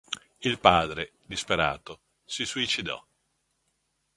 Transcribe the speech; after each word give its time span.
Il 0.39 0.57
padre, 0.57 1.11
disperato, 1.27 1.99
si 2.25 2.43
suicidò. 2.43 2.99